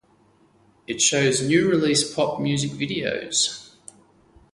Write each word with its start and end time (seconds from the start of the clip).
It 0.87 0.99
shows 0.99 1.43
new 1.47 1.69
release 1.69 2.11
pop 2.15 2.41
music 2.41 2.71
videos. 2.71 3.75